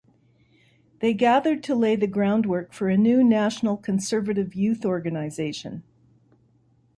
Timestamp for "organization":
4.83-5.83